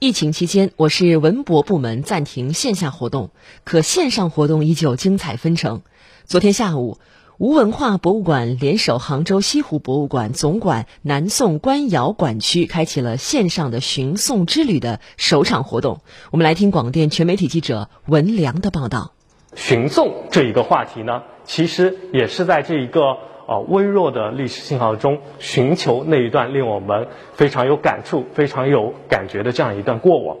[0.00, 3.28] 疫情期间，我市文博部门暂停线下活动，
[3.64, 5.82] 可线上活动依旧精彩纷呈。
[6.24, 6.96] 昨天下午，
[7.36, 16.00] 吴文化博物馆联手杭州西湖博物馆总馆南宋官窑馆区，开启了线上的寻宋之旅的首场活动。
[16.30, 19.12] 我们来听广电全媒体记者文良的报道。
[19.54, 23.18] 寻宋这一个话题呢，其实也是在这一个。
[23.50, 30.36] 啊，微弱的历史信号中寻求那一段令我们非常有感触、非常有感觉的这样一段过往。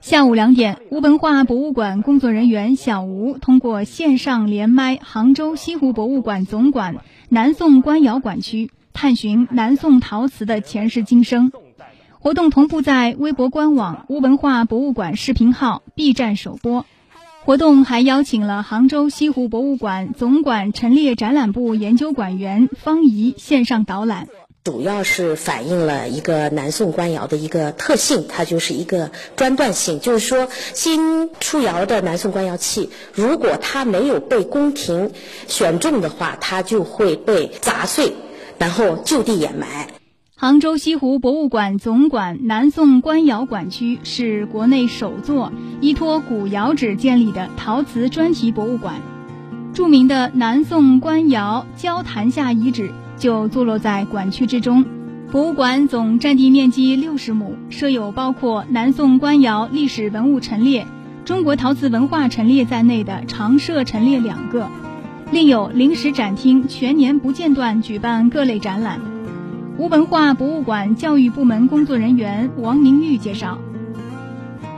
[0.00, 6.96] 下午两点，吴文化博物馆工作人员小吴通过线上连麦杭州西湖博物馆总馆
[7.28, 11.52] 南宋官窑馆区，探寻南宋陶瓷的前世今生。
[12.18, 16.86] 活动同步在微博官网、吴文化博物馆视频号、B 站首播。
[17.48, 24.28] 活动还邀请了杭州西湖博物馆总馆陈列展览部研究馆员方怡线上导览，
[24.64, 35.12] 主要是反映了一个南宋官窑的一个特性，它就是一个专断性，就是说新出窑的南宋官窑器，如果它没有被宫廷
[35.46, 38.12] 选中的话，它就会被砸碎，
[38.58, 39.88] 然后就地掩埋。
[40.40, 49.02] 杭州西湖博物馆总馆南宋官窑馆区是国内首座依托古窑址建立的陶瓷专题博物馆。
[49.74, 54.84] 著名的南宋官窑交坛下遗址就坐落在馆区之中。
[55.32, 60.86] 博物馆总占地面积六十亩，设有包括南宋官窑历史文物陈列、
[61.24, 64.68] 中国陶瓷文化陈列在内的常设陈列两个，
[65.32, 69.00] 另有临时展厅，全年不间断举办各类展览。
[69.78, 73.56] 吴文化博物馆教育部门工作人员王明玉介绍，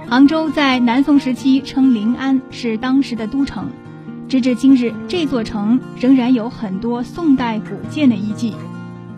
[0.07, 3.71] 杭州在南宋时期称临安，是当时的都城。
[4.29, 8.53] 直至今日，这座城仍然有很多宋代古建的遗迹。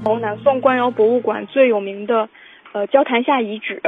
[0.04, 2.28] 从南宋官窑博物馆最有名的，
[2.72, 3.82] 呃，交坛下遗址，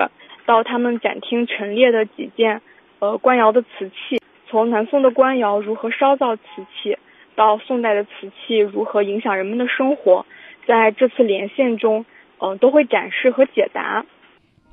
[0.47, 2.61] 到他们展厅陈列的几件，
[2.99, 6.43] 呃，官窑的瓷器，从南宋的官窑如何烧造瓷
[6.75, 6.99] 器，
[7.37, 10.27] 到宋代的瓷器如何影响人们的生活。
[10.67, 12.05] 在这次连线中，
[12.39, 14.05] 嗯，都会展示和解答。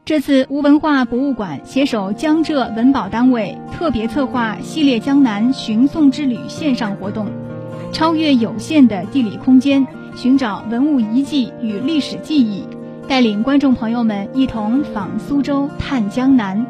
[0.03, 7.27] 这次吴文化博物馆携手江浙文保单位，特别策划系列江南寻宋之旅线上活动，
[7.93, 9.85] 超越有限的地理空间，
[10.15, 12.67] 寻找文物遗迹与历史记忆，
[13.07, 16.65] 带领观众朋友们一同访苏州、探江南，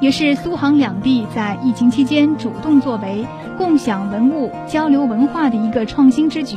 [0.00, 3.26] 也是苏杭两地在疫情期间主动作为、
[3.58, 6.56] 共享文物、交流文化的一个创新之举。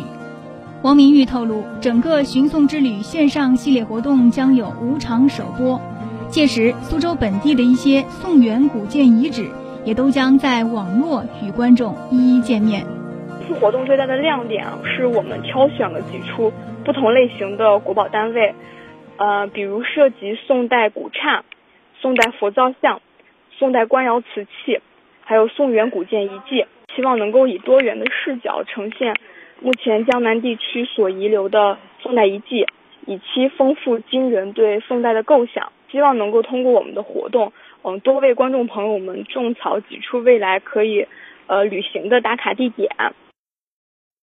[0.81, 5.78] 王明玉透露，整个寻宋之旅线上系列活动将有五场首播，
[6.29, 9.50] 届时苏州本地的一些宋元古建遗址
[9.84, 12.85] 也都将在网络与观众一一见面。
[13.41, 16.53] 这次活动最大的亮点啊，是我们挑选了几处
[16.85, 18.56] 不同类型的国宝单位，
[19.17, 21.44] 呃，比如涉及宋代古刹、
[22.00, 23.01] 宋代佛造像、
[23.51, 24.79] 宋代官窑瓷器，
[25.25, 26.66] 还有宋元古建遗迹，
[26.96, 29.13] 希望能够以多元的视角呈现。
[29.62, 32.66] 目前江南地区所遗留的宋代遗迹，
[33.06, 35.72] 以期丰富今人对宋代的构想。
[35.92, 41.08] 希望能够通过我们的活动，嗯，多为观众朋友们种草几处未来可以，
[41.47, 42.88] 呃，旅行的打卡地点。